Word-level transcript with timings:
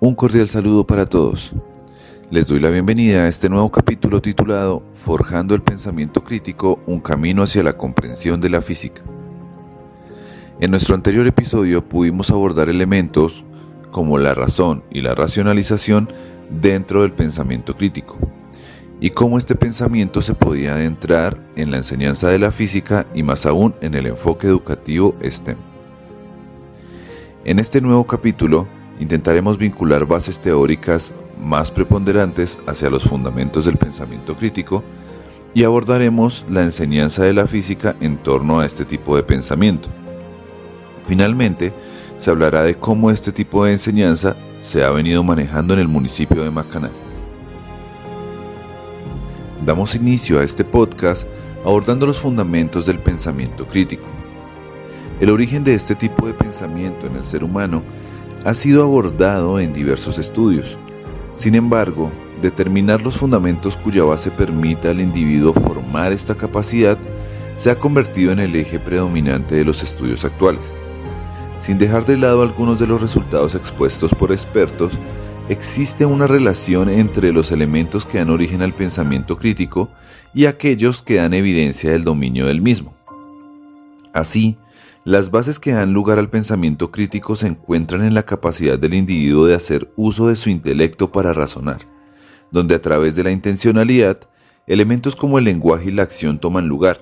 Un 0.00 0.14
cordial 0.14 0.46
saludo 0.46 0.86
para 0.86 1.06
todos. 1.06 1.52
Les 2.30 2.46
doy 2.46 2.60
la 2.60 2.70
bienvenida 2.70 3.24
a 3.24 3.28
este 3.28 3.48
nuevo 3.48 3.68
capítulo 3.72 4.22
titulado 4.22 4.84
Forjando 4.94 5.56
el 5.56 5.62
pensamiento 5.62 6.22
crítico, 6.22 6.78
un 6.86 7.00
camino 7.00 7.42
hacia 7.42 7.64
la 7.64 7.76
comprensión 7.76 8.40
de 8.40 8.48
la 8.48 8.62
física. 8.62 9.02
En 10.60 10.70
nuestro 10.70 10.94
anterior 10.94 11.26
episodio 11.26 11.84
pudimos 11.84 12.30
abordar 12.30 12.68
elementos 12.68 13.44
como 13.90 14.18
la 14.18 14.36
razón 14.36 14.84
y 14.88 15.02
la 15.02 15.16
racionalización 15.16 16.08
dentro 16.48 17.02
del 17.02 17.10
pensamiento 17.10 17.74
crítico 17.74 18.18
y 19.00 19.10
cómo 19.10 19.36
este 19.36 19.56
pensamiento 19.56 20.22
se 20.22 20.34
podía 20.34 20.74
adentrar 20.74 21.40
en 21.56 21.72
la 21.72 21.78
enseñanza 21.78 22.28
de 22.28 22.38
la 22.38 22.52
física 22.52 23.04
y 23.14 23.24
más 23.24 23.46
aún 23.46 23.74
en 23.80 23.94
el 23.94 24.06
enfoque 24.06 24.46
educativo 24.46 25.16
STEM. 25.24 25.58
En 27.44 27.58
este 27.58 27.80
nuevo 27.80 28.06
capítulo 28.06 28.68
intentaremos 29.00 29.58
vincular 29.58 30.06
bases 30.06 30.40
teóricas 30.40 31.14
más 31.40 31.70
preponderantes 31.70 32.58
hacia 32.66 32.90
los 32.90 33.04
fundamentos 33.04 33.64
del 33.64 33.76
pensamiento 33.76 34.36
crítico 34.36 34.82
y 35.54 35.64
abordaremos 35.64 36.44
la 36.48 36.62
enseñanza 36.62 37.24
de 37.24 37.34
la 37.34 37.46
física 37.46 37.96
en 38.00 38.18
torno 38.18 38.60
a 38.60 38.66
este 38.66 38.84
tipo 38.84 39.16
de 39.16 39.22
pensamiento. 39.22 39.88
Finalmente, 41.06 41.72
se 42.18 42.30
hablará 42.30 42.62
de 42.62 42.74
cómo 42.74 43.10
este 43.10 43.32
tipo 43.32 43.64
de 43.64 43.72
enseñanza 43.72 44.36
se 44.60 44.84
ha 44.84 44.90
venido 44.90 45.22
manejando 45.22 45.74
en 45.74 45.80
el 45.80 45.88
municipio 45.88 46.42
de 46.42 46.50
Macanal. 46.50 46.92
Damos 49.64 49.94
inicio 49.94 50.40
a 50.40 50.44
este 50.44 50.64
podcast 50.64 51.26
abordando 51.64 52.06
los 52.06 52.18
fundamentos 52.18 52.86
del 52.86 52.98
pensamiento 52.98 53.66
crítico. 53.66 54.06
El 55.20 55.30
origen 55.30 55.64
de 55.64 55.74
este 55.74 55.94
tipo 55.94 56.26
de 56.26 56.34
pensamiento 56.34 57.06
en 57.06 57.16
el 57.16 57.24
ser 57.24 57.42
humano 57.42 57.82
ha 58.44 58.54
sido 58.54 58.82
abordado 58.82 59.60
en 59.60 59.72
diversos 59.72 60.18
estudios. 60.18 60.78
Sin 61.32 61.54
embargo, 61.54 62.10
determinar 62.40 63.02
los 63.02 63.16
fundamentos 63.16 63.76
cuya 63.76 64.04
base 64.04 64.30
permita 64.30 64.90
al 64.90 65.00
individuo 65.00 65.52
formar 65.52 66.12
esta 66.12 66.34
capacidad 66.34 66.98
se 67.56 67.70
ha 67.70 67.78
convertido 67.78 68.32
en 68.32 68.38
el 68.38 68.54
eje 68.54 68.78
predominante 68.78 69.56
de 69.56 69.64
los 69.64 69.82
estudios 69.82 70.24
actuales. 70.24 70.74
Sin 71.58 71.76
dejar 71.76 72.06
de 72.06 72.16
lado 72.16 72.42
algunos 72.42 72.78
de 72.78 72.86
los 72.86 73.00
resultados 73.00 73.56
expuestos 73.56 74.14
por 74.14 74.30
expertos, 74.30 74.98
existe 75.48 76.06
una 76.06 76.28
relación 76.28 76.88
entre 76.88 77.32
los 77.32 77.50
elementos 77.50 78.06
que 78.06 78.18
dan 78.18 78.30
origen 78.30 78.62
al 78.62 78.72
pensamiento 78.72 79.36
crítico 79.36 79.90
y 80.32 80.46
aquellos 80.46 81.02
que 81.02 81.16
dan 81.16 81.34
evidencia 81.34 81.90
del 81.90 82.04
dominio 82.04 82.46
del 82.46 82.60
mismo. 82.60 82.94
Así, 84.12 84.56
las 85.08 85.30
bases 85.30 85.58
que 85.58 85.72
dan 85.72 85.94
lugar 85.94 86.18
al 86.18 86.28
pensamiento 86.28 86.90
crítico 86.90 87.34
se 87.34 87.46
encuentran 87.46 88.04
en 88.04 88.12
la 88.12 88.24
capacidad 88.24 88.78
del 88.78 88.92
individuo 88.92 89.46
de 89.46 89.54
hacer 89.54 89.90
uso 89.96 90.28
de 90.28 90.36
su 90.36 90.50
intelecto 90.50 91.10
para 91.10 91.32
razonar, 91.32 91.78
donde 92.50 92.74
a 92.74 92.82
través 92.82 93.16
de 93.16 93.24
la 93.24 93.30
intencionalidad, 93.30 94.18
elementos 94.66 95.16
como 95.16 95.38
el 95.38 95.46
lenguaje 95.46 95.88
y 95.88 95.92
la 95.92 96.02
acción 96.02 96.38
toman 96.38 96.68
lugar, 96.68 97.00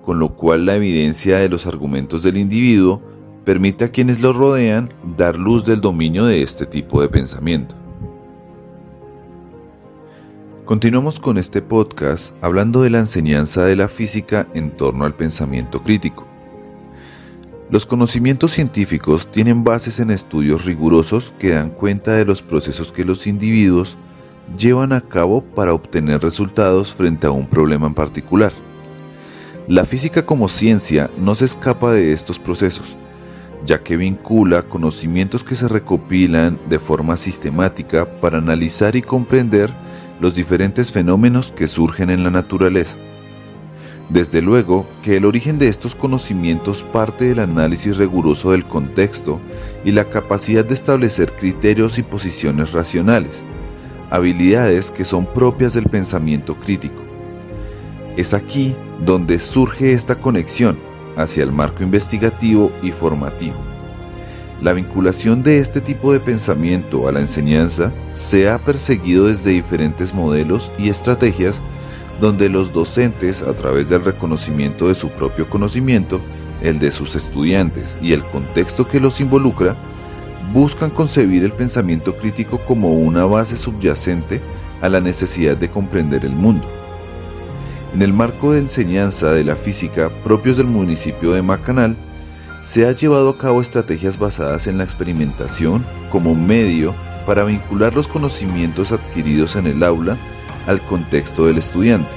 con 0.00 0.18
lo 0.18 0.34
cual 0.34 0.64
la 0.64 0.76
evidencia 0.76 1.36
de 1.36 1.50
los 1.50 1.66
argumentos 1.66 2.22
del 2.22 2.38
individuo 2.38 3.02
permite 3.44 3.84
a 3.84 3.90
quienes 3.90 4.22
lo 4.22 4.32
rodean 4.32 4.88
dar 5.18 5.36
luz 5.36 5.66
del 5.66 5.82
dominio 5.82 6.24
de 6.24 6.42
este 6.42 6.64
tipo 6.64 7.02
de 7.02 7.10
pensamiento. 7.10 7.74
Continuamos 10.64 11.20
con 11.20 11.36
este 11.36 11.60
podcast 11.60 12.34
hablando 12.40 12.80
de 12.80 12.88
la 12.88 13.00
enseñanza 13.00 13.66
de 13.66 13.76
la 13.76 13.88
física 13.88 14.48
en 14.54 14.70
torno 14.70 15.04
al 15.04 15.14
pensamiento 15.14 15.82
crítico. 15.82 16.31
Los 17.72 17.86
conocimientos 17.86 18.52
científicos 18.52 19.32
tienen 19.32 19.64
bases 19.64 19.98
en 19.98 20.10
estudios 20.10 20.66
rigurosos 20.66 21.32
que 21.38 21.52
dan 21.52 21.70
cuenta 21.70 22.12
de 22.12 22.26
los 22.26 22.42
procesos 22.42 22.92
que 22.92 23.02
los 23.02 23.26
individuos 23.26 23.96
llevan 24.58 24.92
a 24.92 25.00
cabo 25.00 25.40
para 25.40 25.72
obtener 25.72 26.20
resultados 26.20 26.92
frente 26.92 27.26
a 27.26 27.30
un 27.30 27.46
problema 27.46 27.86
en 27.86 27.94
particular. 27.94 28.52
La 29.68 29.86
física 29.86 30.26
como 30.26 30.48
ciencia 30.48 31.10
no 31.16 31.34
se 31.34 31.46
escapa 31.46 31.92
de 31.92 32.12
estos 32.12 32.38
procesos, 32.38 32.94
ya 33.64 33.82
que 33.82 33.96
vincula 33.96 34.64
conocimientos 34.64 35.42
que 35.42 35.56
se 35.56 35.66
recopilan 35.66 36.60
de 36.68 36.78
forma 36.78 37.16
sistemática 37.16 38.20
para 38.20 38.36
analizar 38.36 38.96
y 38.96 39.00
comprender 39.00 39.72
los 40.20 40.34
diferentes 40.34 40.92
fenómenos 40.92 41.52
que 41.52 41.66
surgen 41.68 42.10
en 42.10 42.22
la 42.22 42.30
naturaleza. 42.30 42.98
Desde 44.12 44.42
luego 44.42 44.86
que 45.02 45.16
el 45.16 45.24
origen 45.24 45.58
de 45.58 45.68
estos 45.68 45.94
conocimientos 45.94 46.82
parte 46.82 47.24
del 47.24 47.38
análisis 47.38 47.96
riguroso 47.96 48.50
del 48.50 48.66
contexto 48.66 49.40
y 49.86 49.92
la 49.92 50.10
capacidad 50.10 50.66
de 50.66 50.74
establecer 50.74 51.32
criterios 51.32 51.98
y 51.98 52.02
posiciones 52.02 52.72
racionales, 52.72 53.42
habilidades 54.10 54.90
que 54.90 55.06
son 55.06 55.24
propias 55.24 55.72
del 55.72 55.86
pensamiento 55.86 56.56
crítico. 56.56 57.02
Es 58.18 58.34
aquí 58.34 58.76
donde 59.02 59.38
surge 59.38 59.94
esta 59.94 60.16
conexión 60.16 60.78
hacia 61.16 61.42
el 61.42 61.50
marco 61.50 61.82
investigativo 61.82 62.70
y 62.82 62.90
formativo. 62.90 63.56
La 64.60 64.74
vinculación 64.74 65.42
de 65.42 65.58
este 65.58 65.80
tipo 65.80 66.12
de 66.12 66.20
pensamiento 66.20 67.08
a 67.08 67.12
la 67.12 67.20
enseñanza 67.20 67.94
se 68.12 68.50
ha 68.50 68.62
perseguido 68.62 69.28
desde 69.28 69.52
diferentes 69.52 70.12
modelos 70.12 70.70
y 70.78 70.90
estrategias 70.90 71.62
donde 72.22 72.48
los 72.48 72.72
docentes, 72.72 73.42
a 73.42 73.52
través 73.52 73.88
del 73.88 74.04
reconocimiento 74.04 74.86
de 74.86 74.94
su 74.94 75.08
propio 75.08 75.50
conocimiento, 75.50 76.20
el 76.62 76.78
de 76.78 76.92
sus 76.92 77.16
estudiantes 77.16 77.98
y 78.00 78.12
el 78.12 78.24
contexto 78.24 78.86
que 78.86 79.00
los 79.00 79.20
involucra, 79.20 79.74
buscan 80.52 80.90
concebir 80.90 81.42
el 81.42 81.52
pensamiento 81.52 82.16
crítico 82.16 82.60
como 82.64 82.92
una 82.92 83.24
base 83.24 83.56
subyacente 83.56 84.40
a 84.80 84.88
la 84.88 85.00
necesidad 85.00 85.56
de 85.56 85.68
comprender 85.68 86.24
el 86.24 86.30
mundo. 86.30 86.64
En 87.92 88.02
el 88.02 88.12
marco 88.12 88.52
de 88.52 88.60
enseñanza 88.60 89.32
de 89.32 89.42
la 89.42 89.56
física 89.56 90.08
propios 90.22 90.56
del 90.56 90.68
municipio 90.68 91.32
de 91.32 91.42
Macanal, 91.42 91.96
se 92.62 92.86
ha 92.86 92.92
llevado 92.92 93.30
a 93.30 93.38
cabo 93.38 93.60
estrategias 93.60 94.16
basadas 94.16 94.68
en 94.68 94.78
la 94.78 94.84
experimentación 94.84 95.84
como 96.12 96.36
medio 96.36 96.94
para 97.26 97.42
vincular 97.42 97.96
los 97.96 98.06
conocimientos 98.06 98.92
adquiridos 98.92 99.56
en 99.56 99.66
el 99.66 99.82
aula 99.82 100.16
al 100.66 100.80
contexto 100.80 101.46
del 101.46 101.58
estudiante, 101.58 102.10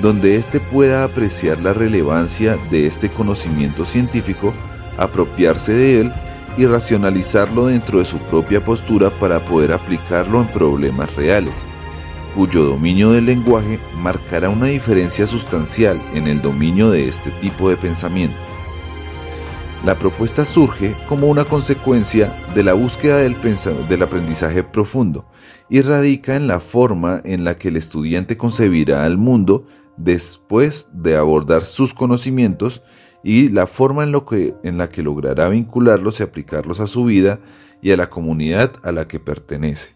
donde 0.00 0.36
éste 0.36 0.60
pueda 0.60 1.04
apreciar 1.04 1.60
la 1.60 1.72
relevancia 1.72 2.56
de 2.70 2.86
este 2.86 3.10
conocimiento 3.10 3.84
científico, 3.84 4.54
apropiarse 4.96 5.72
de 5.72 6.00
él 6.00 6.12
y 6.56 6.66
racionalizarlo 6.66 7.66
dentro 7.66 7.98
de 7.98 8.04
su 8.04 8.18
propia 8.18 8.64
postura 8.64 9.10
para 9.10 9.40
poder 9.40 9.72
aplicarlo 9.72 10.40
en 10.40 10.48
problemas 10.48 11.14
reales, 11.14 11.54
cuyo 12.34 12.64
dominio 12.64 13.12
del 13.12 13.26
lenguaje 13.26 13.78
marcará 13.96 14.48
una 14.48 14.66
diferencia 14.66 15.26
sustancial 15.26 16.00
en 16.14 16.26
el 16.26 16.42
dominio 16.42 16.90
de 16.90 17.08
este 17.08 17.30
tipo 17.32 17.68
de 17.68 17.76
pensamiento. 17.76 18.49
La 19.84 19.98
propuesta 19.98 20.44
surge 20.44 20.94
como 21.08 21.28
una 21.28 21.46
consecuencia 21.46 22.36
de 22.54 22.62
la 22.62 22.74
búsqueda 22.74 23.16
del, 23.16 23.34
del, 23.88 24.02
aprendizaje 24.02 24.62
profundo 24.62 25.24
y 25.70 25.80
radica 25.80 26.36
en 26.36 26.46
la 26.46 26.60
forma 26.60 27.22
en 27.24 27.44
la 27.44 27.56
que 27.56 27.68
el 27.68 27.76
estudiante 27.76 28.36
concebirá 28.36 29.06
al 29.06 29.16
mundo 29.16 29.66
después 29.96 30.88
de 30.92 31.16
abordar 31.16 31.64
sus 31.64 31.94
conocimientos 31.94 32.82
y 33.24 33.48
la 33.48 33.66
forma 33.66 34.02
en, 34.02 34.12
lo 34.12 34.26
que, 34.26 34.54
en 34.64 34.76
la 34.76 34.90
que 34.90 35.02
logrará 35.02 35.48
vincularlos 35.48 36.20
y 36.20 36.24
aplicarlos 36.24 36.78
a 36.80 36.86
su 36.86 37.06
vida 37.06 37.40
y 37.80 37.92
a 37.92 37.96
la 37.96 38.10
comunidad 38.10 38.72
a 38.82 38.92
la 38.92 39.08
que 39.08 39.18
pertenece. 39.18 39.94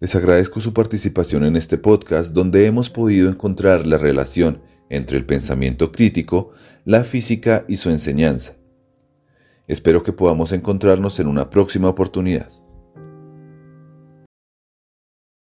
Les 0.00 0.14
agradezco 0.14 0.60
su 0.60 0.74
participación 0.74 1.44
en 1.44 1.56
este 1.56 1.78
podcast 1.78 2.34
donde 2.34 2.66
hemos 2.66 2.90
podido 2.90 3.30
encontrar 3.30 3.86
la 3.86 3.96
relación 3.96 4.60
entre 4.90 5.18
el 5.18 5.26
pensamiento 5.26 5.92
crítico, 5.92 6.50
la 6.84 7.04
física 7.04 7.64
y 7.68 7.76
su 7.76 7.90
enseñanza. 7.90 8.54
Espero 9.66 10.02
que 10.02 10.12
podamos 10.12 10.52
encontrarnos 10.52 11.18
en 11.18 11.26
una 11.26 11.50
próxima 11.50 11.88
oportunidad. 11.88 12.48